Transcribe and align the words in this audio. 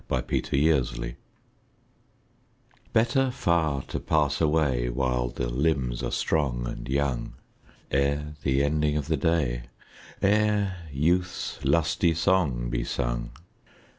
XV 0.11 0.33
Better 0.41 0.49
Far 0.49 0.73
to 0.73 0.79
Pass 0.79 0.97
Away 0.97 1.15
BETTER 2.91 3.29
far 3.31 3.81
to 3.83 3.99
pass 3.99 4.41
away 4.41 4.89
While 4.89 5.27
the 5.27 5.47
limbs 5.47 6.01
are 6.01 6.09
strong 6.09 6.65
and 6.65 6.89
young, 6.89 7.35
Ere 7.91 8.33
the 8.41 8.63
ending 8.63 8.97
of 8.97 9.05
the 9.05 9.17
day, 9.17 9.65
Ere 10.19 10.75
youth's 10.91 11.63
lusty 11.63 12.15
song 12.15 12.71
be 12.71 12.83
sung. 12.83 13.29